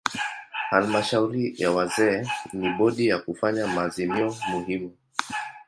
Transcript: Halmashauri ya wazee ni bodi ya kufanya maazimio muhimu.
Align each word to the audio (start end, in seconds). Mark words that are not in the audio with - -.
Halmashauri 0.69 1.53
ya 1.57 1.71
wazee 1.71 2.27
ni 2.53 2.69
bodi 2.69 3.07
ya 3.07 3.17
kufanya 3.19 3.67
maazimio 3.67 4.35
muhimu. 4.51 4.97